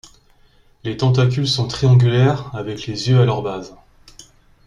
Les 0.83 0.97
tentacules 0.97 1.47
sont 1.47 1.67
triangulaires 1.67 2.49
avec 2.55 2.87
les 2.87 3.09
yeux 3.09 3.21
à 3.21 3.25
leur 3.25 3.43
base. 3.43 3.75